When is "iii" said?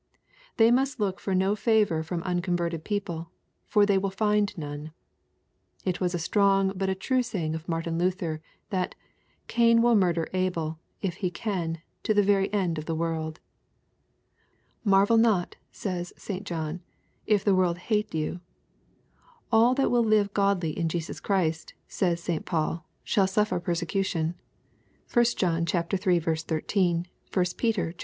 27.77-27.95